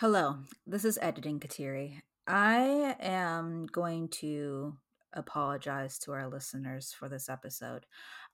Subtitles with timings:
[0.00, 2.02] Hello, this is Editing Kateri.
[2.24, 4.76] I am going to
[5.12, 7.84] apologize to our listeners for this episode.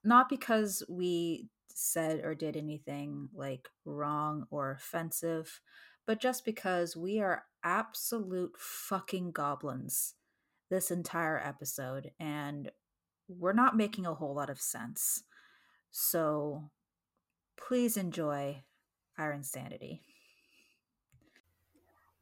[0.03, 5.59] Not because we said or did anything like wrong or offensive,
[6.05, 10.13] but just because we are absolute fucking goblins
[10.69, 12.69] this entire episode and
[13.27, 15.23] we're not making a whole lot of sense.
[15.89, 16.69] So
[17.57, 18.61] please enjoy
[19.17, 20.03] our insanity.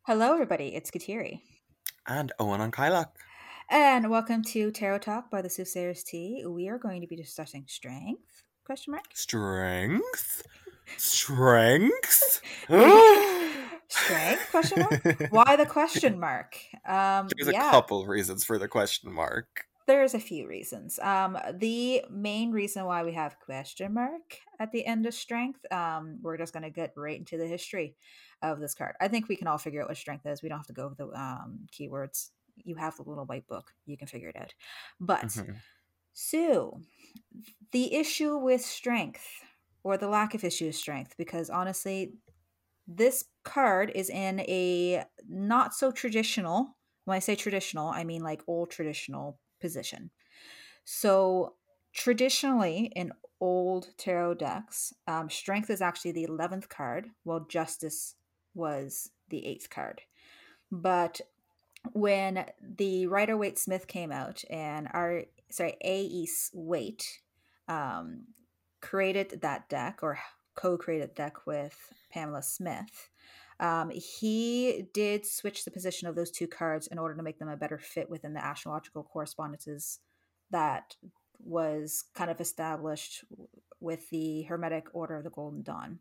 [0.05, 0.75] Hello, everybody.
[0.75, 1.39] It's Kateri.
[2.05, 3.11] And Eóin on Kylock.
[3.70, 6.44] And welcome to Tarot Talk by the Soothsayer's Tea.
[6.45, 8.44] We are going to be discussing strength.
[8.66, 9.05] Question mark.
[9.13, 10.44] Strength.
[10.97, 12.41] Strength.
[13.88, 14.47] strength?
[14.52, 15.28] Question mark.
[15.31, 16.58] Why the question mark?
[16.85, 19.67] Um, There's yeah, a couple reasons for the question mark.
[19.88, 21.00] there's a few reasons.
[21.00, 25.59] Um, the main reason why we have question mark at the end of strength.
[25.72, 27.95] Um, we're just going to get right into the history
[28.44, 28.95] of this card.
[29.02, 30.44] I think we can all figure out what strength is.
[30.44, 32.31] We don't have to go over the um, keywords.
[32.58, 33.73] You have the little white book.
[33.85, 34.53] You can figure it out.
[35.00, 35.63] But Mhm.
[36.13, 36.81] So,
[37.72, 39.44] the issue with strength,
[39.83, 42.16] or the lack of issue of strength, because honestly,
[42.88, 48.44] this card is in a not so traditional, when I say traditional, I mean like
[48.47, 50.11] old traditional position.
[50.85, 51.57] So,
[51.94, 58.16] traditionally, in old tarot decks, um, strength is actually the 11th card, while justice
[58.54, 60.02] was the 8th card.
[60.72, 61.22] But
[61.92, 66.28] when the Rider Waite Smith came out and our sorry A.E.
[66.54, 67.20] Waite
[67.68, 68.24] um,
[68.81, 70.19] created that deck or
[70.56, 71.78] co-created deck with
[72.12, 73.09] Pamela Smith,
[73.59, 77.50] um, he did switch the position of those two cards in order to make them
[77.50, 80.00] a better fit within the astrological correspondences
[80.52, 80.96] that
[81.40, 83.24] was kind of established
[83.80, 86.00] with the Hermetic Order of the Golden Dawn.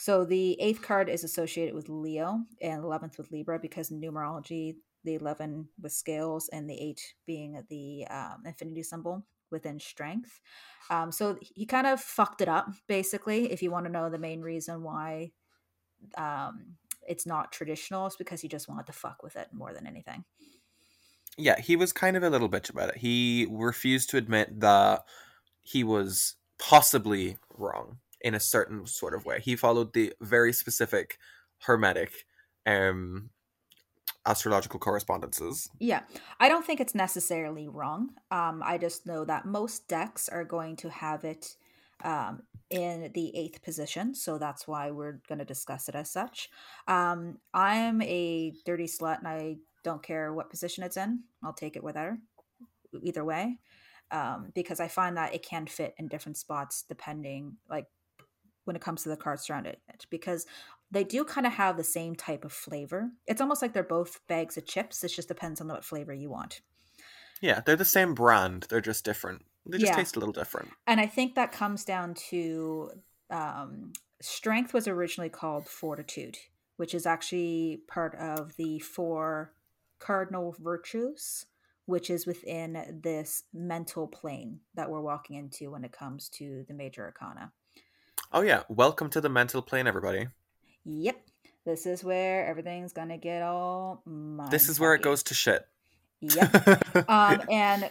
[0.00, 5.16] So the eighth card is associated with Leo and eleventh with Libra because numerology, the
[5.16, 10.40] eleven with scales and the eight being the um, infinity symbol within strength.
[10.88, 13.52] Um, so he kind of fucked it up, basically.
[13.52, 15.32] If you want to know the main reason why
[16.16, 19.86] um, it's not traditional, it's because he just wanted to fuck with it more than
[19.86, 20.24] anything.
[21.36, 22.96] Yeah, he was kind of a little bitch about it.
[22.96, 25.04] He refused to admit that
[25.60, 29.40] he was possibly wrong in a certain sort of way.
[29.40, 31.18] He followed the very specific
[31.60, 32.24] hermetic
[32.66, 33.30] um
[34.26, 35.68] astrological correspondences.
[35.78, 36.02] Yeah,
[36.38, 38.10] I don't think it's necessarily wrong.
[38.30, 41.56] Um, I just know that most decks are going to have it
[42.04, 46.50] um, in the eighth position, so that's why we're going to discuss it as such.
[46.86, 51.20] Um, I'm a dirty slut, and I don't care what position it's in.
[51.42, 52.18] I'll take it with her,
[53.02, 53.58] either way,
[54.10, 57.86] um, because I find that it can fit in different spots depending, like
[58.64, 60.46] when it comes to the cards surrounding it, because
[60.90, 63.10] they do kind of have the same type of flavor.
[63.26, 65.02] It's almost like they're both bags of chips.
[65.04, 66.60] It just depends on what flavor you want.
[67.40, 68.66] Yeah, they're the same brand.
[68.68, 69.46] They're just different.
[69.66, 69.96] They just Yeah.
[69.96, 70.72] taste a little different.
[70.86, 72.90] And I think that comes down to
[73.30, 76.36] um, strength was originally called fortitude,
[76.76, 79.54] which is actually part of the four
[80.00, 81.46] cardinal virtues,
[81.86, 86.74] which is within this mental plane that we're walking into when it comes to the
[86.74, 87.52] major arcana.
[88.32, 90.28] Oh yeah, welcome to the mental plane, everybody.
[90.84, 91.20] Yep.
[91.66, 94.04] This is where everything's gonna get all.
[94.52, 95.66] This is where it goes to shit.
[96.20, 97.08] Yep.
[97.08, 97.90] um, and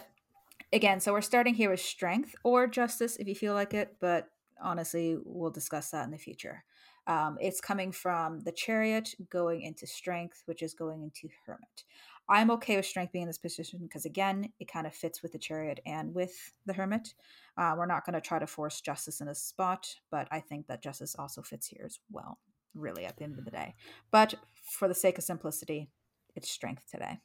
[0.72, 4.30] again, so we're starting here with strength or justice if you feel like it, but
[4.62, 6.64] honestly, we'll discuss that in the future.
[7.06, 11.84] Um, it's coming from the chariot going into strength, which is going into hermit.
[12.30, 15.32] I'm okay with strength being in this position because, again, it kind of fits with
[15.32, 17.14] the chariot and with the hermit.
[17.58, 20.68] Uh, we're not going to try to force justice in a spot, but I think
[20.68, 22.38] that justice also fits here as well,
[22.74, 23.74] really, at the end of the day.
[24.10, 25.90] But for the sake of simplicity,
[26.36, 27.18] it's strength today.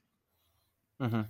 [0.99, 1.21] hmm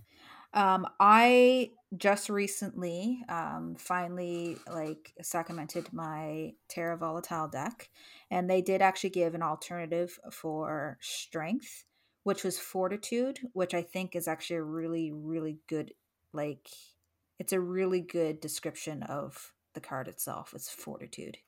[0.54, 7.90] Um, I just recently um, finally like sacramented my Terra Volatile deck,
[8.32, 11.84] and they did actually give an alternative for strength,
[12.26, 15.96] which was fortitude, which I think is actually a really, really good
[16.34, 16.70] like
[17.40, 20.54] it's a really good description of the card itself.
[20.56, 21.40] It's fortitude.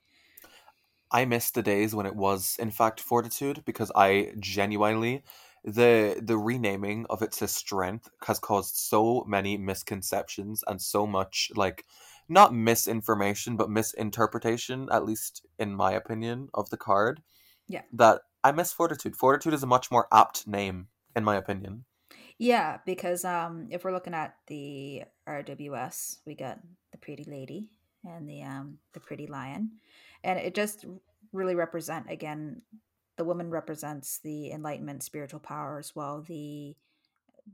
[1.11, 5.23] I miss the days when it was in fact fortitude because I genuinely
[5.63, 11.51] the the renaming of it to strength has caused so many misconceptions and so much
[11.55, 11.85] like
[12.29, 17.21] not misinformation but misinterpretation at least in my opinion of the card
[17.67, 17.83] Yeah.
[17.93, 19.17] that I miss fortitude.
[19.17, 21.83] Fortitude is a much more apt name in my opinion.
[22.37, 26.59] Yeah, because um, if we're looking at the RWS, we got
[26.93, 27.71] the pretty lady
[28.05, 29.71] and the um, the pretty lion,
[30.23, 30.85] and it just
[31.33, 32.61] really represent again
[33.17, 36.73] the woman represents the enlightenment spiritual powers while the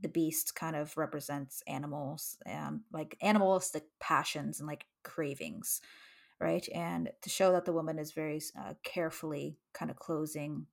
[0.00, 5.80] the beast kind of represents animals um, like animalistic passions and like cravings
[6.40, 6.68] right?
[6.74, 10.66] And to show that the woman is very uh, carefully kind of closing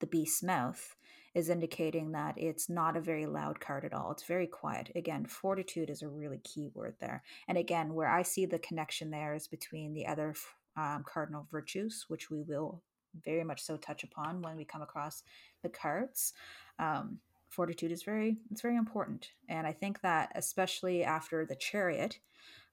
[0.00, 0.96] the beast's mouth
[1.34, 4.12] is indicating that it's not a very loud card at all.
[4.12, 4.92] It's very quiet.
[4.94, 7.24] Again, fortitude is a really key word there.
[7.48, 10.34] And again, where I see the connection there is between the other
[10.76, 12.82] um, cardinal virtues, which we will
[13.24, 15.22] very much so touch upon when we come across
[15.62, 16.34] the cards.
[16.78, 17.18] Um,
[17.48, 22.18] fortitude is very it's very important, and I think that especially after the chariot,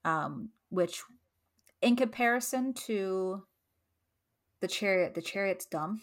[0.04, 1.02] um, which
[1.80, 3.44] in comparison to
[4.60, 6.00] the chariot, the chariot's dumb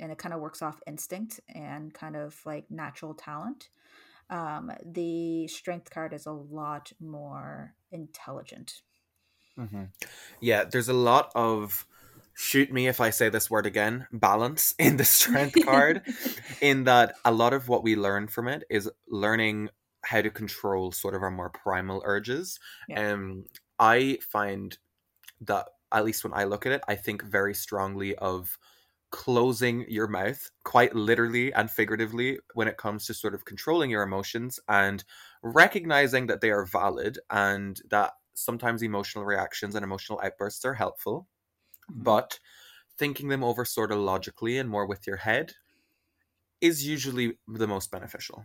[0.00, 3.68] and it kind of works off instinct and kind of like natural talent.
[4.30, 8.82] Um, the strength card is a lot more intelligent.
[9.58, 9.84] Mm-hmm.
[10.40, 11.86] Yeah, there's a lot of
[12.36, 16.02] shoot me if I say this word again balance in the strength card,
[16.60, 19.68] in that a lot of what we learn from it is learning
[20.04, 22.58] how to control sort of our more primal urges.
[22.88, 23.12] Yeah.
[23.12, 23.44] Um,
[23.78, 24.76] I find
[25.42, 28.58] that at least when I look at it, I think very strongly of
[29.14, 34.02] closing your mouth quite literally and figuratively when it comes to sort of controlling your
[34.02, 35.04] emotions and
[35.40, 41.28] recognizing that they are valid and that sometimes emotional reactions and emotional outbursts are helpful
[41.88, 42.02] mm-hmm.
[42.02, 42.40] but
[42.98, 45.52] thinking them over sort of logically and more with your head
[46.60, 48.44] is usually the most beneficial.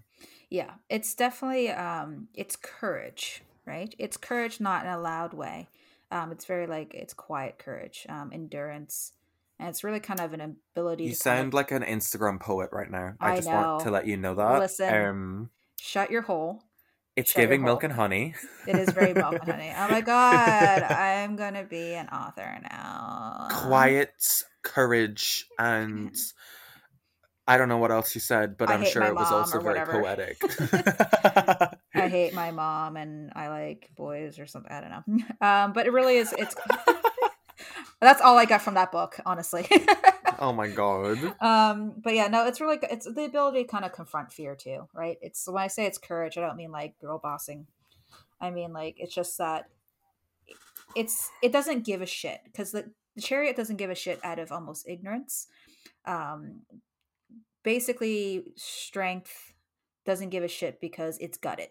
[0.52, 3.96] Yeah it's definitely um it's courage right?
[3.98, 5.68] It's courage not in a loud way.
[6.12, 9.14] Um it's very like it's quiet courage um endurance
[9.60, 11.06] and it's really kind of an ability.
[11.06, 11.54] You sound of...
[11.54, 13.14] like an Instagram poet right now.
[13.20, 13.56] I, I just know.
[13.56, 14.60] want to let you know that.
[14.60, 16.64] Listen, um, shut your hole.
[17.16, 18.36] It's shut giving milk and honey.
[18.68, 19.74] It is very milk and honey.
[19.78, 23.48] Oh my god, I'm gonna be an author now.
[23.52, 24.14] Quiet
[24.64, 26.16] courage and.
[27.48, 29.84] I don't know what else you said, but I am sure it was also very
[29.84, 30.40] poetic.
[31.96, 34.72] I hate my mom and I like boys or something.
[34.72, 35.24] I don't know.
[35.42, 36.32] Um, but it really is.
[36.32, 36.54] It's
[38.08, 39.68] that's all I got from that book, honestly.
[40.40, 41.18] oh my god.
[41.42, 44.88] Um, but yeah, no, it's really it's the ability to kind of confront fear too,
[44.94, 45.18] right?
[45.22, 47.68] It's when I say it's courage, I don't mean like girl bossing.
[48.40, 49.70] I mean like it's just that
[50.96, 54.40] it's it doesn't give a shit because the, the chariot doesn't give a shit out
[54.40, 55.48] of almost ignorance.
[56.06, 56.62] Um,
[57.64, 59.54] basically, strength
[60.06, 61.70] doesn't give a shit because it's gutted.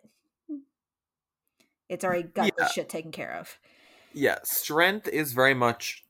[1.89, 2.51] It's already got yeah.
[2.59, 3.59] the shit taken care of.
[4.13, 6.05] Yeah, strength is very much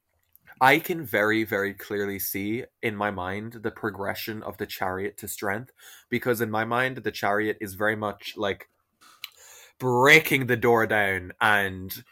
[0.60, 5.28] I can very, very clearly see in my mind the progression of the chariot to
[5.28, 5.72] strength
[6.08, 8.68] because in my mind, the chariot is very much like
[9.78, 12.02] breaking the door down and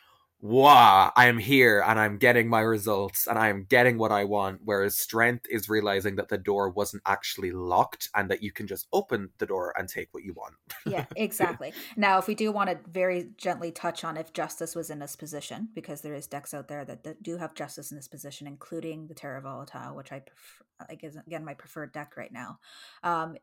[0.40, 4.24] wow, I am here and I'm getting my results and I am getting what I
[4.24, 4.60] want.
[4.64, 8.86] Whereas strength is realizing that the door wasn't actually locked and that you can just
[8.92, 10.54] open the door and take what you want.
[10.86, 11.72] yeah, exactly.
[11.96, 15.16] Now, if we do want to very gently touch on if justice was in this
[15.16, 18.46] position, because there is decks out there that, that do have justice in this position,
[18.46, 22.58] including the Terra Volatile, which I prefer, I guess again my preferred deck right now.
[23.02, 23.36] Um,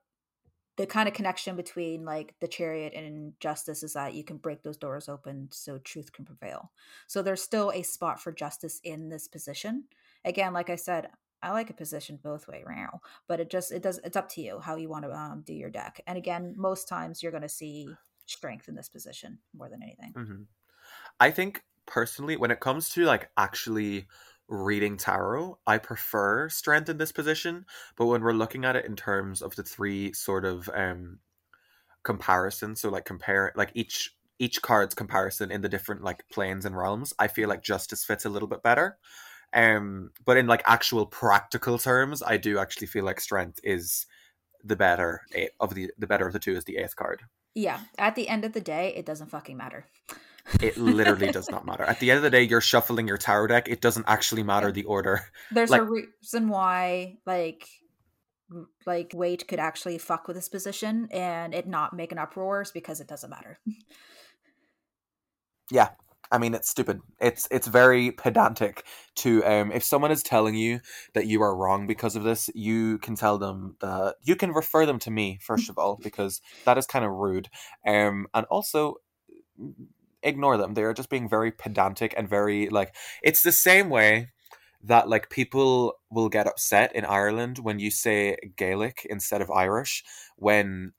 [0.76, 4.64] the kind of connection between like the chariot and justice is that you can break
[4.64, 6.72] those doors open so truth can prevail.
[7.08, 9.86] So there's still a spot for justice in this position.
[10.26, 11.10] Again like i said
[11.42, 14.42] i like a position both way now but it just it does it's up to
[14.42, 16.02] you how you want to um, do your deck.
[16.08, 17.90] And again most times you're going to see
[18.26, 20.14] strength in this position more than anything.
[20.14, 20.42] Mm-hmm.
[21.20, 24.08] i think personally when it comes to like actually
[24.48, 27.66] reading tarot, I prefer strength in this position.
[27.96, 31.20] But when we're looking at it in terms of the three sort of um
[32.04, 36.78] comparisons, so like compare like each each card's comparison in the different like planes and
[36.78, 38.98] realms, I feel like justice fits a little bit better.
[39.54, 44.08] Um, but in like actual practical terms, I do actually feel like strength is
[44.64, 45.22] the better
[45.60, 47.22] of the the better of the two is the eighth card.
[47.56, 49.86] Yeah, at the end of the day, it doesn't fucking matter.
[50.62, 51.84] It literally does not matter.
[51.84, 53.70] At the end of the day, you're shuffling your tarot deck.
[53.70, 55.26] It doesn't actually matter the order.
[55.52, 57.68] There's like, a reason why, like,
[58.86, 62.72] like Waite could actually fuck with this position and it not make an uproar is
[62.72, 63.60] because it doesn't matter.
[65.72, 65.90] yeah,
[66.32, 67.02] I mean, it's stupid.
[67.20, 68.84] It's it's very pedantic
[69.18, 70.82] to um if someone is telling you
[71.14, 74.86] that you are wrong because of this, you can tell them that you can refer
[74.86, 77.50] them to me first of all because that is kind of rude.
[77.88, 78.96] Um and also
[80.24, 80.74] ignore them.
[80.74, 84.30] They are just being very pedantic and very like it's the same way
[84.84, 90.04] that like people will get upset in Ireland when you say Gaelic instead of Irish
[90.36, 90.94] when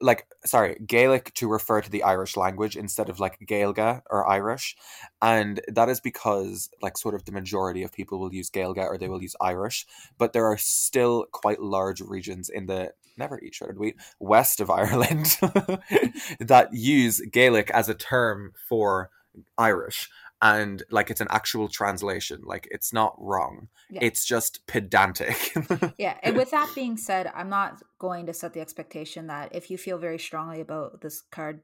[0.00, 4.76] like sorry gaelic to refer to the irish language instead of like Gaeilge or irish.
[5.20, 8.96] And that is because like sort of the majority of people will use Gaeilge or
[8.96, 9.86] they will use irish
[10.18, 14.70] but there are still quite large regions in the never eat shredded wheat west of
[14.82, 15.38] ireland
[16.40, 19.10] that use gaelic as a term for
[19.58, 20.08] irish
[20.42, 23.68] and like it's an actual translation like it's not wrong.
[23.90, 24.00] Yeah.
[24.02, 25.36] it's just pedantic.
[25.98, 29.70] Yeah and with that being said i'm not going to set the expectation that if
[29.70, 31.60] you feel very strongly about this card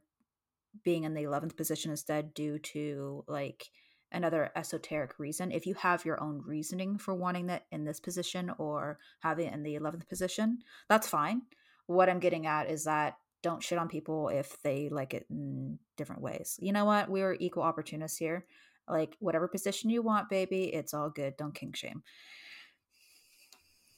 [0.84, 3.66] being in the 11th position instead due to like
[4.12, 8.52] another esoteric reason if you have your own reasoning for wanting that in this position
[8.58, 11.42] or having it in the 11th position that's fine.
[11.86, 15.78] What i'm getting at is that don't shit on people if they like it in
[15.96, 16.58] different ways.
[16.60, 17.08] You know what?
[17.08, 18.46] We're equal opportunists here.
[18.88, 21.36] Like whatever position you want baby it's all good.
[21.36, 22.02] Don't kink shame.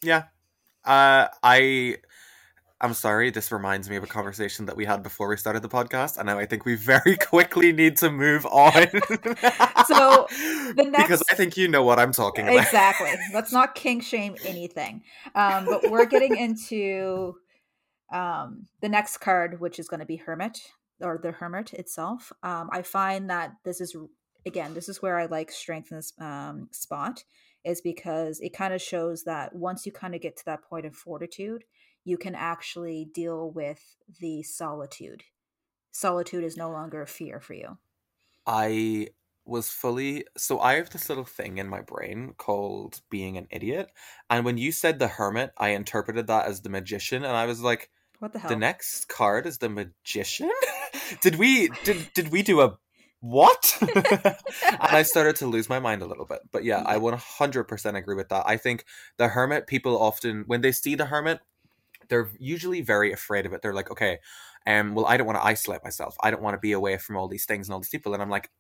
[0.03, 0.25] Yeah.
[0.85, 1.99] Uh I
[2.81, 5.69] I'm sorry, this reminds me of a conversation that we had before we started the
[5.69, 8.87] podcast, and now I think we very quickly need to move on.
[9.87, 10.29] So,
[10.77, 12.59] the because I think you know what I'm talking about.
[12.59, 13.15] exactly.
[13.35, 15.03] Let's not kink shame anything.
[15.35, 17.35] Um but we're getting into
[18.13, 20.61] um the next card which is going to be hermit
[21.01, 23.97] or the hermit itself um i find that this is
[24.47, 27.25] again this is where i like strength in this um spot
[27.65, 30.87] is because it kind of shows that once you kind of get to that point
[30.87, 31.65] of fortitude
[32.09, 35.25] you can actually deal with the solitude.
[35.93, 37.77] Solitude is no longer a fear for you.
[38.47, 39.09] I
[39.45, 43.91] was fully so I have this little thing in my brain called being an idiot,
[44.31, 47.61] and when you said the hermit, I interpreted that as the magician, and I was
[47.61, 50.51] like, what the hell the next card is the magician.
[51.21, 52.79] did we did did we do a
[53.21, 53.77] what?
[53.81, 54.37] and
[54.81, 56.41] I started to lose my mind a little bit.
[56.53, 57.01] But yeah, I Yeah.
[57.01, 58.45] 100% agree with that.
[58.47, 58.85] I think
[59.17, 61.41] the hermit people often when they see the hermit,
[62.09, 63.63] they're usually very afraid of it.
[63.63, 64.19] They're like, okay,
[64.67, 66.17] um, well, I don't want to isolate myself.
[66.23, 68.15] I don't want to be away from all these things and all these people.
[68.15, 68.51] And I'm like,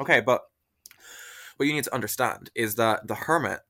[0.00, 0.42] okay, but
[1.56, 3.60] what you need to understand is that the hermit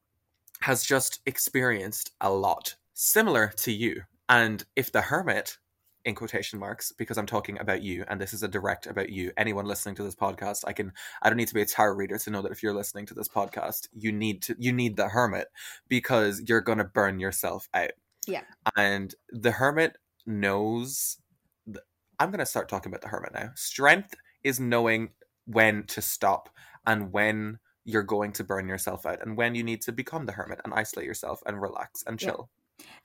[0.60, 4.02] has just experienced a lot similar to you.
[4.28, 5.58] And if the hermit,
[6.04, 9.32] in quotation marks, because I'm talking about you, and this is a direct about you,
[9.36, 10.92] anyone listening to this podcast, I can
[11.22, 13.14] I don't need to be a tarot reader to know that if you're listening to
[13.14, 15.48] this podcast, you need to you need the hermit
[15.88, 17.90] because you're gonna burn yourself out.
[18.26, 18.42] Yeah.
[18.76, 21.18] And the hermit knows
[21.66, 21.84] th-
[22.18, 23.50] I'm gonna start talking about the hermit now.
[23.54, 25.10] Strength is knowing
[25.46, 26.50] when to stop
[26.86, 30.32] and when you're going to burn yourself out and when you need to become the
[30.32, 32.50] hermit and isolate yourself and relax and chill.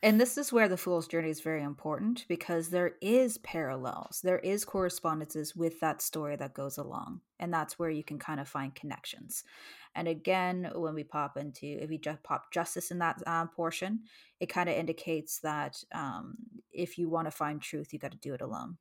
[0.01, 4.39] And this is where the fool's journey is very important because there is parallels, there
[4.39, 8.47] is correspondences with that story that goes along, and that's where you can kind of
[8.47, 9.43] find connections.
[9.95, 14.01] And again, when we pop into if we just pop justice in that um, portion,
[14.39, 16.35] it kind of indicates that um,
[16.71, 18.77] if you want to find truth, you got to do it alone,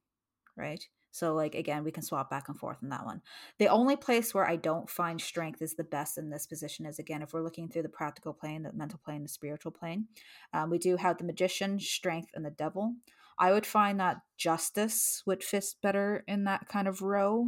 [0.56, 0.84] right?
[1.12, 3.22] So, like again, we can swap back and forth on that one.
[3.58, 6.98] The only place where I don't find strength is the best in this position is
[6.98, 10.08] again if we're looking through the practical plane, the mental plane, the spiritual plane.
[10.52, 12.94] Um, we do have the magician, strength, and the devil.
[13.38, 17.46] I would find that justice would fit better in that kind of row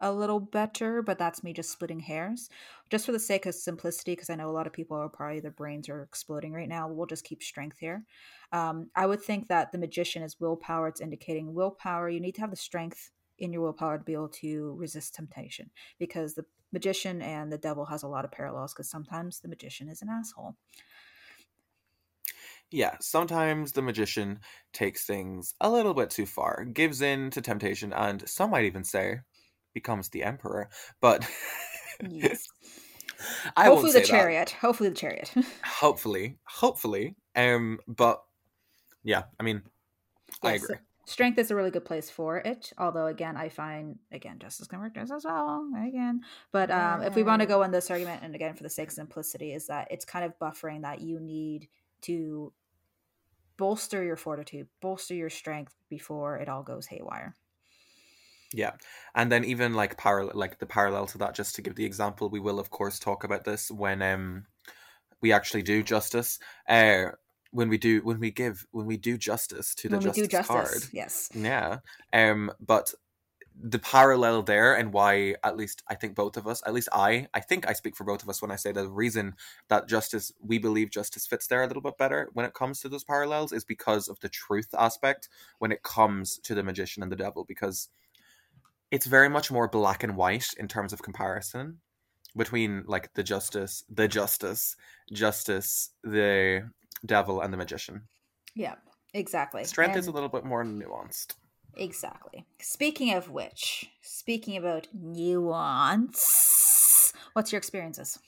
[0.00, 2.50] a little better, but that's me just splitting hairs.
[2.90, 5.40] Just for the sake of simplicity, because I know a lot of people are probably
[5.40, 6.88] their brains are exploding right now.
[6.88, 8.04] We'll just keep strength here.
[8.52, 10.88] Um, I would think that the magician is willpower.
[10.88, 12.08] It's indicating willpower.
[12.08, 15.70] You need to have the strength in your willpower to be able to resist temptation
[15.98, 19.88] because the magician and the devil has a lot of parallels because sometimes the magician
[19.88, 20.56] is an asshole.
[22.70, 24.40] Yeah, sometimes the magician
[24.72, 28.84] takes things a little bit too far, gives in to temptation, and some might even
[28.84, 29.20] say
[29.74, 30.68] becomes the emperor.
[31.00, 31.28] But
[32.00, 32.48] Yes.
[33.56, 34.08] I Hopefully the say that.
[34.08, 34.50] chariot.
[34.50, 35.32] Hopefully the chariot.
[35.64, 37.16] Hopefully, hopefully.
[37.34, 38.22] Um, but
[39.02, 39.62] yeah, I mean,
[40.42, 40.76] I Yes, agree.
[41.06, 42.72] Strength is a really good place for it.
[42.78, 45.68] Although again, I find again justice can work just as well.
[45.86, 48.70] Again, but um, if we want to go on this argument, and again for the
[48.70, 51.68] sake of simplicity, is that it's kind of buffering that you need
[52.02, 52.52] to
[53.56, 57.34] bolster your fortitude, bolster your strength before it all goes haywire.
[58.54, 58.72] Yeah,
[59.14, 62.28] and then even like parallel, like the parallel to that, just to give the example,
[62.28, 64.46] we will of course talk about this when um
[65.20, 66.38] we actually do justice.
[66.68, 67.06] Uh,
[67.50, 70.82] when we do when we give when we do justice to the justice, justice, card.
[70.92, 71.78] yes, Yeah.
[72.12, 72.94] Um, but
[73.60, 77.28] the parallel there and why at least I think both of us, at least I,
[77.32, 79.34] I think I speak for both of us when I say the reason
[79.68, 82.88] that justice we believe justice fits there a little bit better when it comes to
[82.88, 87.12] those parallels is because of the truth aspect when it comes to the magician and
[87.12, 87.88] the devil because
[88.90, 91.78] it's very much more black and white in terms of comparison
[92.36, 94.76] between like the justice, the justice,
[95.12, 96.68] justice, the
[97.06, 98.02] devil and the magician.
[98.54, 98.74] yeah.
[99.14, 99.62] Exactly.
[99.64, 101.36] Strength is a little bit more nuanced.
[101.76, 102.44] Exactly.
[102.60, 106.22] Speaking of which, speaking about nuance,
[107.32, 108.18] what's your experiences?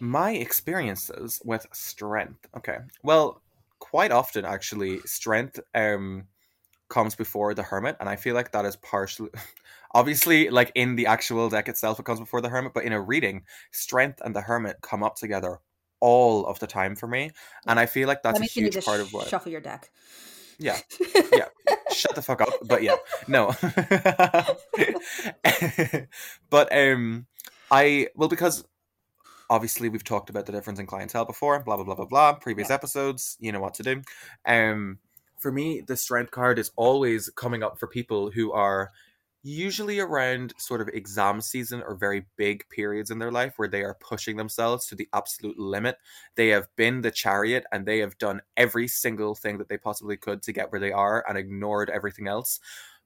[0.00, 2.46] My experiences with strength.
[2.56, 2.78] Okay.
[3.02, 3.42] Well,
[3.78, 6.24] quite often actually, strength um
[6.88, 9.30] comes before the hermit, and I feel like that is partially
[9.94, 13.00] obviously like in the actual deck itself it comes before the hermit, but in a
[13.00, 13.42] reading,
[13.72, 15.58] strength and the hermit come up together
[16.00, 17.30] all of the time for me.
[17.66, 19.50] And I feel like that's That a means you need huge part of what shuffle
[19.50, 19.90] your deck.
[20.58, 20.78] Yeah.
[21.32, 21.46] Yeah.
[21.92, 23.52] shut the fuck up but yeah no
[26.50, 27.26] but um
[27.70, 28.64] i well because
[29.50, 32.68] obviously we've talked about the difference in clientele before blah blah blah blah blah previous
[32.70, 32.74] Yeah.
[32.76, 34.02] episodes you know what to do
[34.46, 34.98] um
[35.38, 38.90] for me the strength card is always coming up for people who are
[39.44, 43.82] usually around sort of exam season or very big periods in their life where they
[43.82, 45.96] are pushing themselves to the absolute limit
[46.34, 50.16] they have been the chariot and they have done every single thing that they possibly
[50.16, 52.60] could to get where they are and ignored everything else.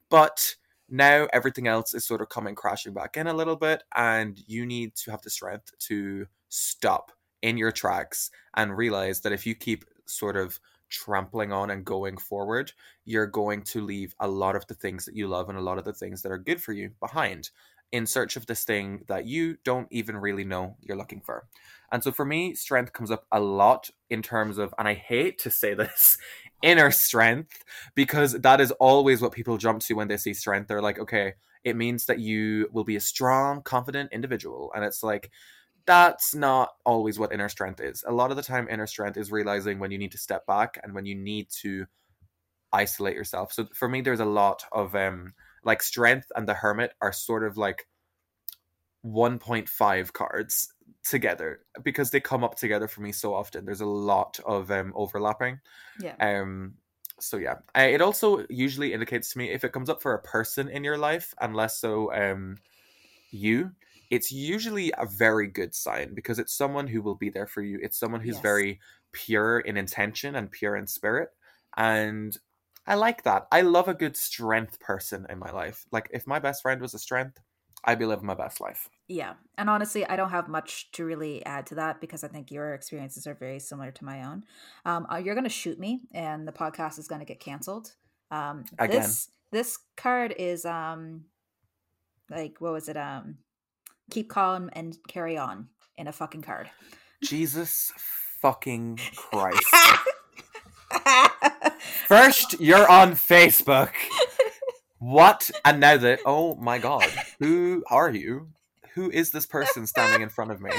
[0.09, 0.57] But
[0.89, 4.67] now everything else is sort of coming crashing back in a little bit, and you
[4.67, 9.55] need to have the strength to stop in your tracks and realize that if you
[9.55, 10.61] keep sort of
[10.93, 12.73] trampling on and going forward,
[13.05, 15.79] you're going to leave a lot of the things that you love and a lot
[15.79, 17.51] of the things that are good for you behind
[17.93, 21.47] in search of this thing that you don't even really know you're looking for.
[21.93, 25.39] And so for me, strength comes up a lot in terms of, and I hate
[25.41, 26.17] to say this,
[26.63, 30.69] inner strength, because that is always what people jump to when they see strength.
[30.69, 31.35] They're like, okay,
[31.65, 34.73] it means that you will be a strong, confident individual.
[34.75, 35.31] And it's like,
[35.87, 38.05] that's not always what inner strength is.
[38.07, 40.79] A lot of the time, inner strength is realizing when you need to step back
[40.83, 41.87] and when you need to
[42.73, 43.53] isolate yourself.
[43.53, 45.35] So for me, there's a lot of um
[45.65, 47.87] like strength and the hermit are sort of like
[49.05, 50.73] 1.5 cards
[51.05, 53.65] together because they come up together for me so often.
[53.65, 55.61] There's a lot of um overlapping.
[56.01, 56.15] Yeah.
[56.19, 56.75] Um
[57.21, 57.57] so yeah.
[57.77, 60.83] Uh, it also usually indicates to me if it comes up for a person in
[60.83, 62.57] your life and less so um
[63.33, 63.73] you,
[64.13, 67.79] it's usually a very good sign because it's someone who will be there for you.
[67.83, 68.43] It's someone who's Yes.
[68.43, 68.79] very
[69.13, 71.31] pure in intention and pure in spirit.
[71.79, 72.37] And
[72.87, 73.47] I like that.
[73.51, 75.87] I love a good strength person in my life.
[75.91, 77.41] Like if my best friend was a strength,
[77.85, 78.91] I'd be living my best life.
[79.09, 79.33] Yeah.
[79.57, 82.75] And honestly, I don't have much to really add to that because I think your
[82.75, 84.45] experiences are very similar to my own.
[84.85, 87.95] Um, uh, you're going to shoot me and the podcast is going to get canceled.
[88.31, 89.01] Um, Again.
[89.01, 91.25] This, this card is um,
[92.31, 92.99] like, what was it?
[92.99, 93.39] Um,
[94.11, 96.71] keep calm and carry on in a fucking card.
[97.23, 97.93] Jesus
[98.41, 99.65] fucking Christ.
[102.07, 103.91] First, you're on Facebook.
[104.99, 105.51] What?
[105.65, 108.49] And now that, oh my god, who are you?
[108.95, 110.71] Who is this person standing in front of me?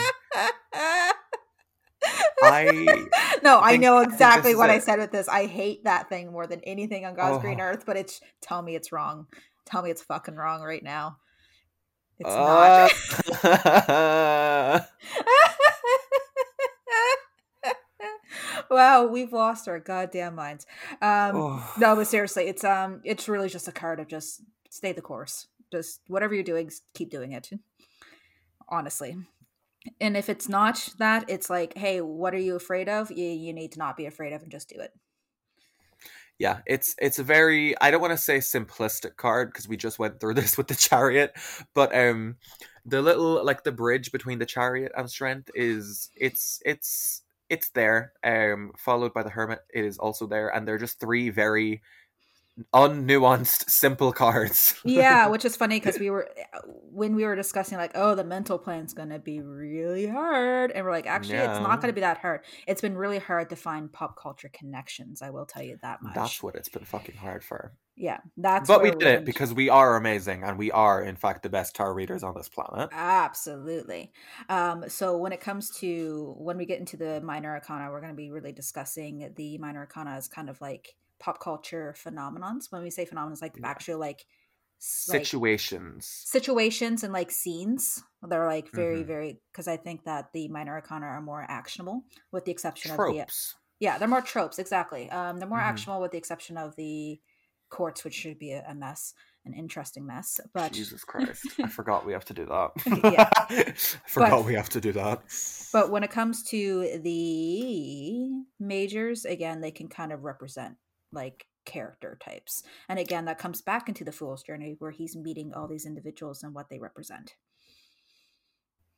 [2.45, 3.07] I.
[3.41, 5.27] no, I know exactly what I said with this.
[5.27, 7.63] I hate that thing more than anything on God's green Oh.
[7.63, 9.27] earth, but it's tell me it's wrong.
[9.65, 11.17] Tell me it's fucking wrong right now.
[12.19, 12.89] It's Uh,
[13.43, 14.89] not.
[18.69, 20.65] wow, we've lost our goddamn minds.
[21.01, 21.73] Um oh.
[21.77, 25.47] no, but seriously, it's um it's really just a card of just stay the course.
[25.71, 27.49] Just whatever you're doing, keep doing it.
[28.69, 29.17] Honestly.
[29.99, 33.11] And if it's not that, it's like, hey, what are you afraid of?
[33.11, 34.91] You, you need to not be afraid of and just do it.
[36.43, 39.97] Yeah it's it's a very i don't want to say simplistic card because we just
[39.97, 41.31] went through this with the chariot
[41.73, 42.35] but um
[42.85, 48.11] the little like the bridge between the chariot and strength is it's it's it's there
[48.25, 51.81] um followed by the hermit it is also there and they're just three very
[52.73, 54.75] unnuanced simple cards.
[54.85, 56.29] Yeah which is funny because we were
[56.91, 60.91] when we were discussing like oh the mental plan's gonna be really hard and we're
[60.91, 62.41] like actually it's not gonna be that hard.
[62.67, 66.13] It's been really hard to find pop culture connections i will tell you that much.
[66.13, 67.73] That's what it's been fucking hard for.
[67.95, 71.41] Yeah that's but we did it because we are amazing and we are in fact
[71.43, 72.89] the best tar readers on this planet.
[72.91, 74.11] Absolutely.
[74.49, 78.13] Um so when it comes to when we get into the minor arcana we're going
[78.13, 82.81] to be really discussing the minor arcana as kind of like pop culture phenomenons when
[82.83, 83.67] we say phenomenons like Yeah.
[83.73, 84.21] actual like
[84.81, 86.01] s- like, situations
[86.37, 89.07] situations and like scenes they're like very Mhm.
[89.13, 91.97] very because i think that the minor arcana are more actionable
[92.33, 93.37] with the exception of tropes
[93.79, 95.71] the yeah they're more tropes exactly um they're more Mhm.
[95.71, 97.21] actionable with the exception of the
[97.69, 99.13] courts which should be a, a mess
[99.45, 101.45] an interesting mess but Jesus Christ.
[101.59, 102.69] I forgot we have to do that.
[103.15, 103.29] Yeah.
[103.35, 103.73] I
[104.15, 105.17] forgot But- we have to do that.
[105.73, 106.61] but when it comes to
[107.07, 110.75] the majors again they can kind of represent
[111.13, 115.53] like character types and again that comes back into the fool's journey where he's meeting
[115.53, 117.37] all these individuals and what they represent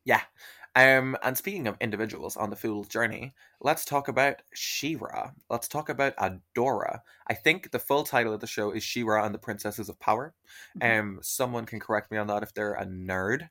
[0.03, 0.21] Yeah.
[0.75, 5.31] Um, and speaking of individuals on the fool's journey, let's talk about She-Ra.
[5.49, 6.99] Let's talk about Adora.
[7.27, 10.35] I think the full title of the show is She-Ra and the Princesses of Power.
[10.75, 10.95] Mhm.
[10.99, 13.49] Um, someone can correct me on that if they're a nerd.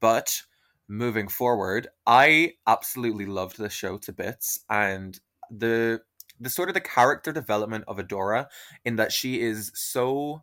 [0.00, 0.42] But
[0.88, 5.18] moving forward, I absolutely loved the show to bits, and
[5.50, 6.02] the
[6.40, 8.46] the sort of the character development of Adora,
[8.84, 10.42] in that she is so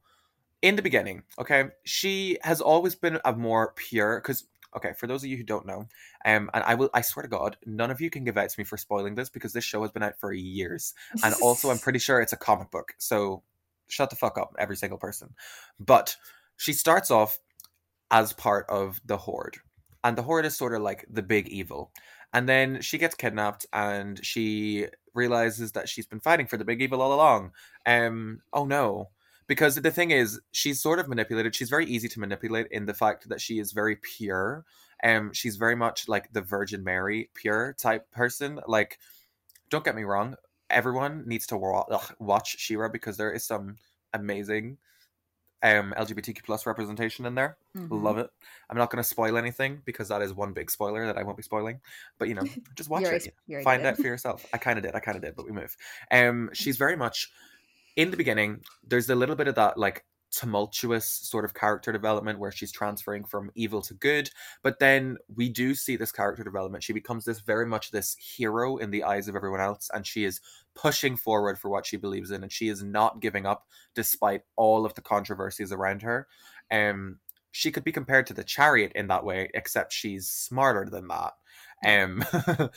[0.61, 5.23] in the beginning, okay, she has always been a more pure because okay, for those
[5.23, 5.87] of you who don't know,
[6.25, 8.59] um, and I will, I swear to God, none of you can give out to
[8.59, 11.79] me for spoiling this because this show has been out for years, and also I'm
[11.79, 13.43] pretty sure it's a comic book, so
[13.87, 15.33] shut the fuck up, every single person.
[15.79, 16.15] But
[16.57, 17.39] she starts off
[18.11, 19.57] as part of the Horde,
[20.03, 21.91] and the Horde is sort of like the big evil,
[22.33, 26.81] and then she gets kidnapped, and she realizes that she's been fighting for the big
[26.81, 27.51] evil all along.
[27.85, 29.09] Um, oh no.
[29.47, 31.55] Because the thing is, she's sort of manipulated.
[31.55, 34.65] She's very easy to manipulate in the fact that she is very pure.
[35.03, 38.59] Um, she's very much like the Virgin Mary pure type person.
[38.67, 38.99] Like,
[39.69, 40.35] don't get me wrong,
[40.69, 43.77] everyone needs to wa- ugh, watch She-Ra because there is some
[44.13, 44.77] amazing
[45.63, 47.57] um LGBTQ plus representation in there.
[47.75, 47.87] Mhm.
[48.03, 48.29] Love it.
[48.69, 51.37] I'm not going to spoil anything because that is one big spoiler that I won't
[51.37, 51.79] be spoiling.
[52.19, 52.43] But you know,
[52.75, 53.07] just watch it.
[53.07, 53.31] already
[53.63, 54.45] Find out for yourself.
[54.53, 54.93] I kind of did.
[54.95, 55.75] I kind of did, but we move.
[56.11, 57.31] Um, she's very much
[57.95, 58.61] in the beginning.
[58.87, 63.23] There's a little bit of that like tumultuous sort of character development where she's transferring
[63.23, 64.29] from evil to good
[64.61, 66.83] but then we do see this character development.
[66.83, 70.25] She becomes this very much this hero in the eyes of everyone else and she
[70.25, 70.41] is
[70.75, 74.85] pushing forward for what she believes in and she is not giving up despite all
[74.85, 76.27] of the controversies around her.
[76.71, 77.19] Um
[77.51, 81.33] she could be compared to the chariot in that way except she's smarter than that.
[81.85, 82.23] Um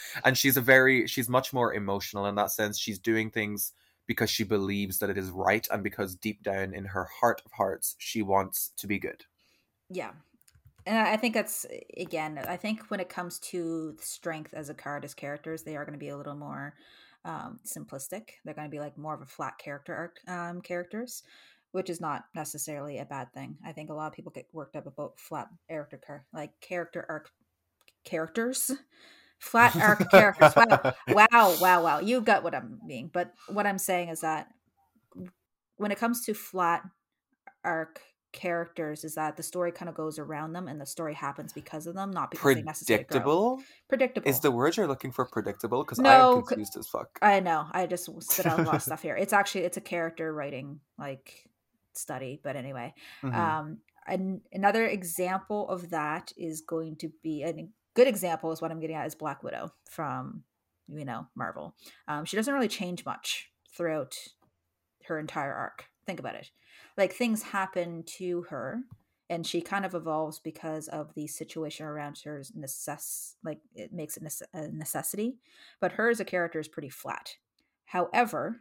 [0.25, 2.79] and she's a very she's much more emotional in that sense.
[2.79, 3.73] She's doing things
[4.11, 7.53] because she believes that it is right and because deep down in her heart of
[7.53, 9.23] hearts she wants to be good
[9.89, 10.11] Yeah.
[10.87, 11.65] And I think that's
[11.97, 15.85] again, I think when it comes to strength as a card as characters, they are
[15.85, 16.75] going to be a little more
[17.25, 18.31] um, simplistic.
[18.45, 21.23] They're going to be like more of a flat character arc um, characters,
[21.73, 23.59] which is not necessarily a bad thing.
[23.65, 27.31] I think a lot of people get worked up about flat character like character arc
[28.05, 28.73] characters.
[29.41, 30.53] Flat arc characters.
[30.55, 30.95] Wow.
[31.09, 31.99] Wow, wow, wow.
[31.99, 33.11] You got what I'm meaning.
[33.13, 34.49] But what I'm saying is that
[35.77, 36.83] when it comes to flat
[37.65, 38.01] arc
[38.33, 41.87] characters is that the story kind of goes around them and the story happens because
[41.87, 43.09] of them, not because they necessarily grow.
[43.09, 44.29] predictable Predictable.
[44.31, 47.67] is the word you're looking for predictable because I'm confused as fuck I know.
[47.73, 49.17] I just spit out a lot of stuff here.
[49.17, 51.49] It's actually it's a character writing like
[51.95, 52.95] study, but anyway.
[53.23, 53.35] Mhm.
[53.35, 57.53] Um, an, another example of that is going to be a
[57.95, 60.45] good example is what I'm getting at is Black Widow from
[60.89, 61.75] you know Marvel.
[62.09, 64.17] Um, she doesn't really change much throughout
[65.07, 65.87] her entire arc.
[66.07, 66.51] Think about it.
[66.97, 68.81] Like things happen to her,
[69.29, 74.17] and she kind of evolves because of the situation around her's necess like it makes
[74.17, 75.39] it a necessity.
[75.81, 77.37] But her as a character is pretty flat.
[77.87, 78.61] However,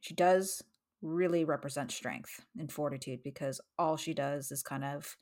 [0.00, 0.62] she does
[1.00, 5.16] really represent strength and fortitude because all she does is kind of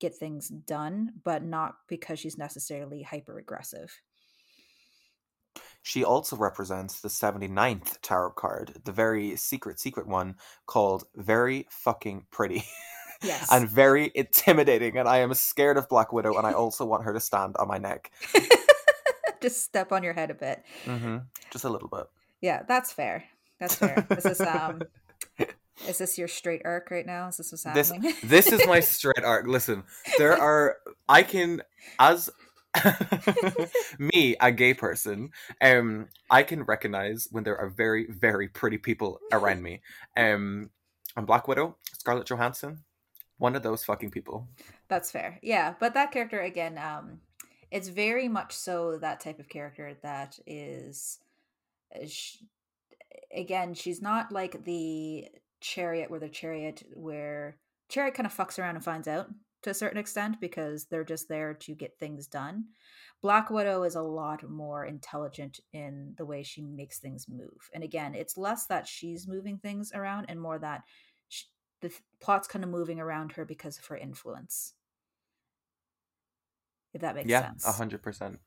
[0.00, 3.90] get things done, but not because she's necessarily hyper aggressive.
[5.82, 10.34] She also represents the 79th tarot card, the very secret, secret one
[10.66, 12.64] called Very Fucking Pretty
[13.22, 13.48] Yes.
[13.52, 14.98] and very intimidating.
[14.98, 17.68] And I am scared of Black Widow, and I also want her to stand on
[17.68, 18.10] my neck.
[19.40, 20.64] Just step on your head a bit.
[20.84, 21.18] hmm
[21.52, 22.06] Just a little bit.
[22.40, 23.24] Yeah, that's fair.
[23.60, 24.06] That's fair.
[24.10, 24.82] This is um
[25.86, 27.28] is this your straight arc right now?
[27.28, 28.00] Is this what's happening?
[28.00, 29.46] This this is my straight arc.
[29.46, 29.84] Listen,
[30.18, 30.76] there are,
[31.08, 31.62] I can,
[31.98, 32.30] as
[33.98, 39.20] me, a gay person, um, I can recognize when there are very, very pretty people
[39.32, 39.82] around me.
[40.16, 40.70] Um,
[41.16, 42.84] I'm Black Widow, Scarlett Johansson,
[43.38, 44.48] one of those fucking people.
[44.88, 45.38] That's fair.
[45.42, 47.20] Yeah, but that character again, um,
[47.70, 51.18] it's very much so that type of character that is,
[51.94, 52.38] uh, sh-
[53.34, 55.28] again, she's not like the
[55.66, 57.56] chariot where the chariot where
[57.88, 59.26] chariot kind of fucks around and finds out
[59.62, 62.66] to a certain extent because they're just there to get things done.
[63.20, 67.82] Black Widow is a lot more intelligent in the way she makes things move, and
[67.82, 70.82] again, it's less that she's moving things around and more that
[71.28, 71.44] sh
[71.80, 74.74] the th- plot's kind of moving around her because of her influence
[76.94, 77.66] if that makes yeah, sense.
[77.66, 78.38] a hundred percent.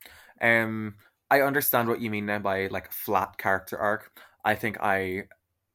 [0.41, 0.95] Um,
[1.29, 4.19] I understand what you mean now by like flat character arc.
[4.43, 5.25] I think I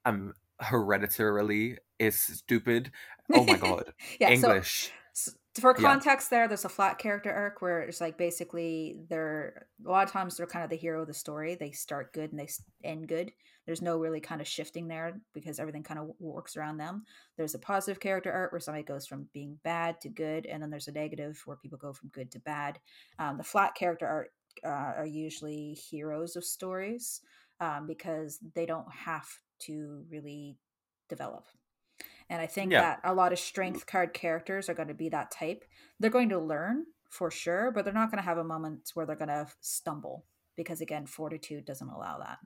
[0.04, 2.92] am hereditarily is stupid.
[3.32, 4.92] Oh my god, yeah, English.
[5.12, 5.96] So, for Yeah.
[5.96, 10.12] context there there's a flat character arc where it's like basically they're a lot of
[10.12, 12.48] times they're kind of the hero of the story they start good and they
[12.82, 13.32] end good
[13.64, 17.04] there's no really kind of shifting there because everything kind of works around them
[17.36, 20.70] there's a positive character arc where somebody goes from being bad to good and then
[20.70, 22.80] there's a negative where people go from good to bad
[23.20, 24.32] um, the flat character art
[24.64, 27.20] uh, are usually heroes of stories
[27.60, 29.28] um, because they don't have
[29.66, 30.58] to really
[31.08, 31.46] develop
[32.28, 32.80] and I think Yeah.
[32.80, 35.64] that a lot of strength card characters are going to be that type.
[36.00, 39.06] They're going to learn for sure, but they're not going to have a moment where
[39.06, 42.38] they're going to stumble because, again, fortitude doesn't allow that.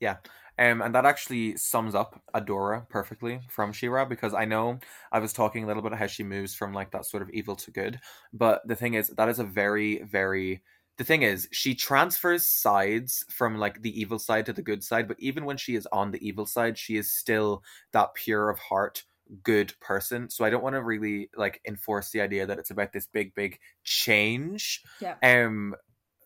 [0.00, 0.16] Yeah,
[0.58, 4.78] um, and that actually sums up Adora perfectly from She-Ra because I know
[5.12, 7.28] I was talking a little bit of how she moves from like that sort of
[7.30, 8.00] evil to good,
[8.32, 10.62] but the thing is that is a very very
[11.00, 15.08] the thing is she transfers sides from like the evil side to the good side,
[15.08, 18.58] but even when she is on the evil side, she is still that pure of
[18.58, 19.04] heart
[19.42, 20.28] good person.
[20.28, 23.34] So I don't want to really like enforce the idea that it's about this big
[23.34, 25.14] big change Yeah.
[25.22, 25.74] um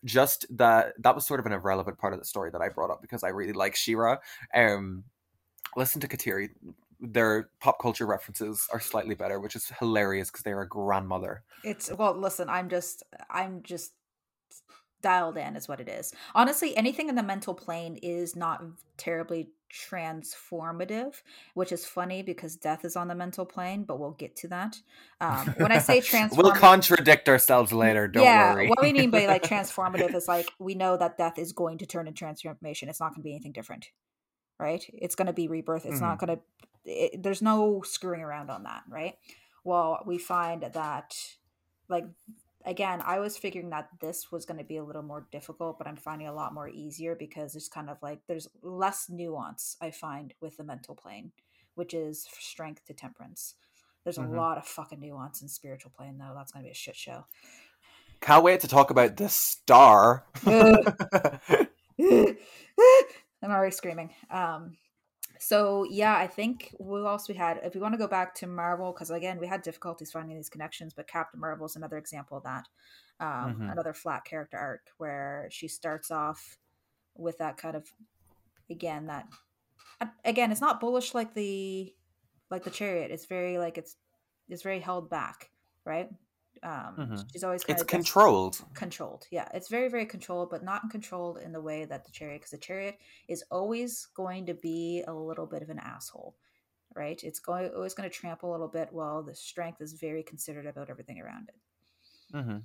[0.04, 2.90] just that that was sort of an irrelevant part of the story that I brought
[2.90, 4.16] up because I really like She-Ra.
[4.52, 5.04] Um
[5.76, 6.48] listen to Kateri.
[6.98, 11.44] Their pop culture references are slightly better, which is hilarious because they're a grandmother.
[11.62, 13.92] It's, well, listen, I'm just, I'm just
[15.04, 16.14] dialed in, is what it is.
[16.34, 18.64] Honestly, anything in the mental plane is not
[18.96, 21.20] terribly transformative,
[21.52, 24.80] which is funny because death is on the mental plane, but we'll get to that.
[25.20, 28.08] Um, when I say transformative, we'll contradict ourselves later.
[28.08, 28.68] Don't yeah, worry.
[28.68, 31.86] what we mean by like transformative is like we know that death is going to
[31.86, 32.88] turn into transformation.
[32.88, 33.90] It's not going to be anything different,
[34.58, 34.82] right?
[34.88, 35.84] It's going to be rebirth.
[35.84, 37.18] It's not going to.
[37.18, 39.16] There's no screwing around on that, right?
[39.64, 41.14] Well, we find that,
[41.88, 42.04] like,
[42.64, 45.86] again, I was figuring that this was going to be a little more difficult, but
[45.86, 49.90] I'm finding a lot more easier because it's kind of like there's less nuance I
[49.90, 51.32] find with the mental plane,
[51.74, 53.54] which is strength to temperance.
[54.04, 54.36] There's a Mhm.
[54.36, 56.32] lot of fucking nuance in spiritual plane though.
[56.34, 57.26] That's going to be a shit show.
[58.20, 60.24] Can't wait to talk about the star.
[63.42, 64.10] I'm already screaming.
[64.30, 64.76] Um,
[65.44, 67.60] so yeah, I think what else we had?
[67.62, 70.48] If we want to go back to Marvel, because again, we had difficulties finding these
[70.50, 72.68] connections, but Captain Marvel is another example of that.
[73.20, 73.72] Um, Mhm.
[73.72, 76.58] Another flat character arc where she starts off
[77.14, 77.92] with that kind of,
[78.70, 79.26] again, that
[80.24, 81.94] again, it's not bullish like the
[82.50, 83.10] like the chariot.
[83.10, 83.96] It's very like it's
[84.48, 85.50] it's very held back,
[85.84, 86.10] right?
[86.62, 87.28] Um, Mhm.
[87.32, 88.64] She's always it's controlled.
[88.74, 92.38] controlled yeah it's very very controlled but not controlled in the way that the chariot
[92.40, 96.36] because the chariot is always going to be a little bit of an asshole
[96.94, 100.22] right it's going always going to trample a little bit while the strength is very
[100.22, 101.56] considerate about everything around it
[102.32, 102.58] hmm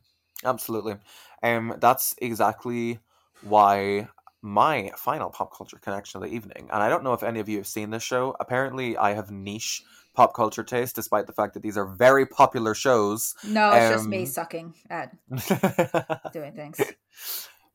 [0.45, 0.95] Absolutely.
[1.43, 2.99] Um, that's exactly
[3.41, 4.07] why
[4.41, 7.49] my final pop culture connection of the evening, and I don't know if any of
[7.49, 8.37] you have seen this show.
[8.39, 9.83] Apparently, I have niche
[10.15, 13.35] pop culture taste, despite the fact that these are very popular shows.
[13.43, 15.15] no it's just me Um, sucking at
[16.33, 16.79] doing things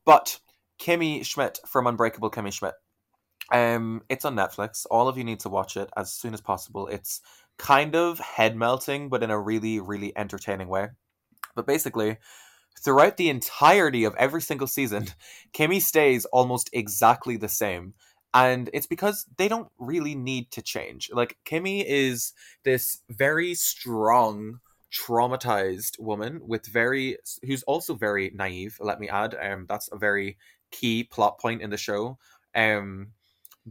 [0.05, 0.39] but
[0.79, 2.75] Kimmy Schmidt from Unbreakable Kimmy Schmidt.
[3.51, 4.85] Um, it's on Netflix.
[4.89, 6.87] All of you need to watch it as soon as possible.
[6.87, 7.21] It's
[7.57, 10.89] kind of head melting, but in a really, really entertaining way.
[11.55, 12.17] But basically,
[12.79, 15.07] throughout the entirety of every single season,
[15.53, 17.93] Kimmy stays almost exactly the same.
[18.35, 21.09] And it's because they don't really need to change.
[21.11, 22.33] Like, Kimmy is
[22.65, 24.59] this very strong,
[24.91, 29.35] traumatized woman with very, who's also very naive, let me add.
[29.41, 30.37] Um, that's a very
[30.69, 32.17] key plot point in the show.
[32.53, 33.13] Um,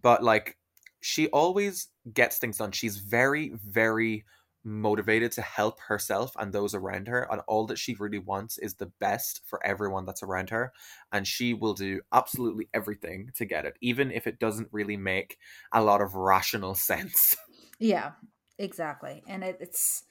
[0.01, 0.57] but like,
[1.03, 2.73] she always gets things done.
[2.73, 4.25] She's very, very
[4.65, 8.75] motivated to help herself and those around her and all that she really wants is
[8.75, 10.73] the best for everyone that's around her
[11.13, 15.37] and she will do absolutely everything to get it even if it doesn't really make
[15.73, 17.37] a lot of rational sense
[17.79, 18.13] yeah
[18.59, 20.05] exactly and it, it's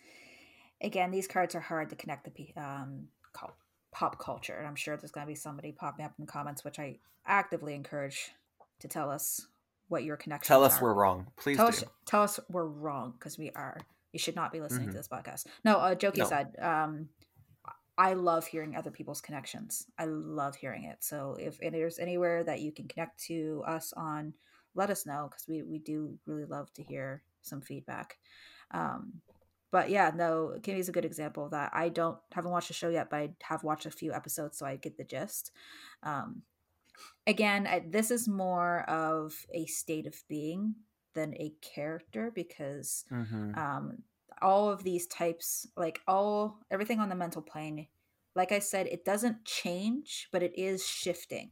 [0.82, 3.08] again these cards are hard to connect the um
[3.92, 6.64] pop culture and i'm sure there's going to be somebody popping up in the comments
[6.64, 8.32] which i actively encourage
[8.80, 9.48] to tell us
[9.88, 10.48] what your connection.
[10.48, 10.84] tell us are.
[10.84, 13.78] we're wrong please tell do us tell us we're wrong because we are
[14.14, 14.92] you should not be listening Mhm.
[14.92, 15.48] to this podcast.
[15.66, 16.24] No uh jokey No.
[16.26, 17.10] aside um
[17.98, 19.86] i love hearing other people's connections.
[19.98, 21.04] I love hearing it.
[21.04, 24.34] So if there's anywhere that you can connect to us on
[24.76, 28.18] let us know because we we do really love to hear some feedback.
[28.72, 29.22] Um
[29.72, 31.72] but yeah no kimmy's a good example of that.
[31.74, 34.66] I don't haven't watched the show yet but i have watched a few episodes so
[34.66, 35.52] i get the gist.
[36.04, 36.44] Um
[37.28, 40.76] again I, this is more of a state of being
[41.14, 43.58] than a character because Mhm.
[43.58, 44.04] um
[44.42, 47.88] all of these types like all everything on the mental plane
[48.36, 51.52] like i said it doesn't change but it is shifting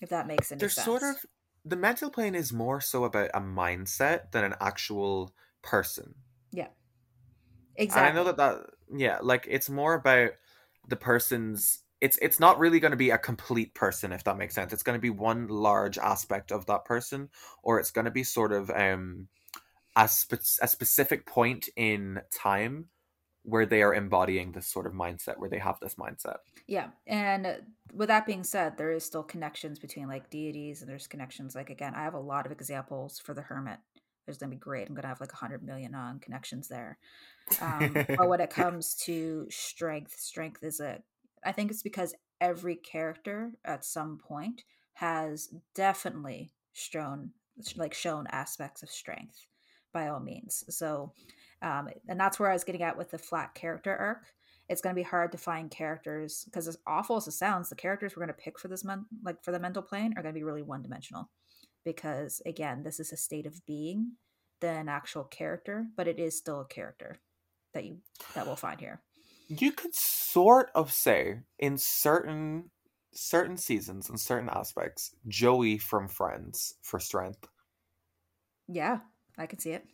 [0.00, 1.26] if that makes any there's sense sort of
[1.64, 6.14] the mental plane is more so about a mindset than an actual person
[6.52, 6.68] yeah
[7.76, 8.08] Exactly.
[8.08, 10.32] and i know that that yeah, like it's more about
[10.88, 14.54] the person's it's it's not really going to be a complete person if that makes
[14.54, 14.74] sense.
[14.74, 17.30] It's going to be one large aspect of that person
[17.62, 19.28] or it's going to be sort of um
[19.96, 22.86] a, spe- a specific point in time
[23.44, 26.36] where they are embodying this sort of mindset where they have this mindset.
[26.66, 27.62] Yeah and
[27.94, 31.70] with that being said there is still connections between like deities and there's connections like
[31.70, 33.78] again i have a lot of examples for the hermit.
[34.26, 36.98] There's gonna be great i'm gonna have like 100 million on connections there.
[37.62, 41.00] Um, but when it comes to strength strength is a
[41.44, 44.62] i think it's because every character at some point
[44.94, 47.30] has definitely shown
[47.76, 49.46] like shown aspects of strength
[49.92, 51.12] by all means so
[51.64, 54.26] um, and that's where I was getting at with the flat character arc.
[54.68, 57.74] It's going to be hard to find characters because as awful as it sounds, the
[57.74, 60.34] characters we're going to pick for this men- like for the mental plane are going
[60.34, 61.30] to be really one dimensional
[61.84, 64.12] because again, this is a state of being
[64.60, 67.18] than an actual character, but it is still a character
[67.72, 67.98] that you
[68.34, 69.02] that we'll find here.
[69.46, 72.70] You could sort of say in certain
[73.12, 77.46] certain seasons and certain aspects, Joey from Friends for strength.
[78.66, 79.00] Yeah,
[79.38, 79.86] I can see it.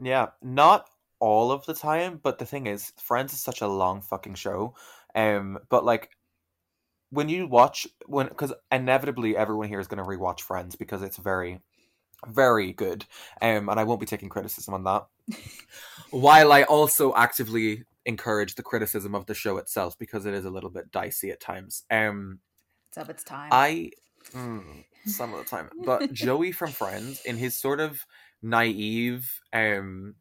[0.00, 0.88] Yeah, not
[1.20, 4.74] all of the time, but the thing is, Friends is such a long fucking show.
[5.14, 6.10] Um, but like
[7.10, 11.16] when you watch when because inevitably everyone here is going to rewatch Friends because it's
[11.16, 11.60] very
[12.26, 13.04] very good.
[13.40, 15.06] Um, and I won't be taking criticism on that.
[16.10, 20.50] While I also actively encourage the criticism of the show itself because it is a
[20.50, 21.84] little bit dicey at times.
[21.90, 22.40] Um,
[22.88, 23.48] it's of its time.
[23.52, 23.90] I
[24.32, 28.06] mm, some of the time, but Joey from Friends, in his sort of
[28.42, 30.16] naive, um,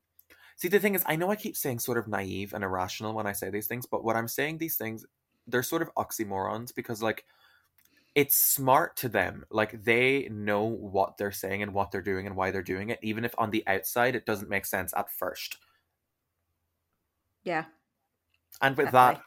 [0.55, 3.27] See, the thing is, I know I keep saying sort of naive and irrational when
[3.27, 5.05] I say these things, but what I'm saying these things,
[5.47, 7.25] they're sort of oxymorons because, like,
[8.15, 9.45] it's smart to them.
[9.49, 12.99] Like, they know what they're saying and what they're doing and why they're doing it,
[13.01, 15.57] even if on the outside it doesn't make sense at first.
[17.43, 17.65] Yeah.
[18.61, 19.15] And with Definitely.
[19.15, 19.23] that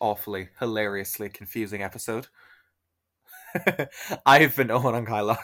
[0.00, 2.28] awfully, hilariously confusing episode,
[4.26, 5.38] I've been Eóin on Kylock.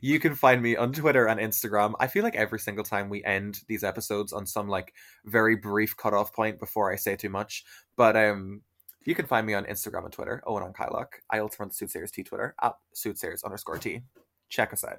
[0.00, 1.94] You can find me on Twitter and Instagram.
[1.98, 4.92] I feel like every single time we end these episodes on some like
[5.24, 7.64] very brief cutoff point before I say too much.
[7.96, 8.62] But um
[9.04, 11.06] you can find me on Instagram and Twitter, Eóin on Kylock.
[11.30, 14.02] I also run the Soothsayers Tea Twitter at Soothsayers underscore Tea.
[14.50, 14.98] Check us out.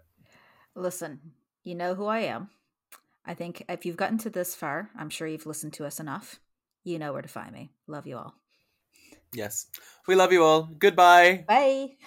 [0.76, 1.20] Listen,
[1.64, 2.50] you know who I am.
[3.26, 6.40] I think if you've gotten to this far, I'm sure you've listened to us enough.
[6.90, 7.70] You know where to find me.
[7.86, 8.34] Love you all.
[9.34, 9.68] Yes.
[10.08, 10.64] We love you all.
[10.80, 11.46] Goodbye.
[11.48, 11.98] Bye.